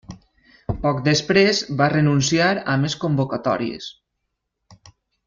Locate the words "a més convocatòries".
2.73-3.91